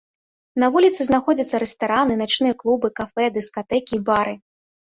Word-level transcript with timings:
На 0.61 0.69
вуліцы 0.75 1.01
знаходзяцца 1.09 1.59
рэстараны, 1.65 2.17
начныя 2.23 2.57
клубы, 2.65 2.93
кафэ, 3.03 3.31
дыскатэкі 3.39 3.93
і 4.03 4.05
бары. 4.13 4.35